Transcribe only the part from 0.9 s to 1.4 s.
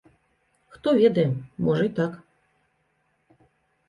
ведае,